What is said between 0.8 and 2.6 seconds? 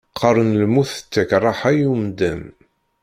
tettak rraḥa i umdan.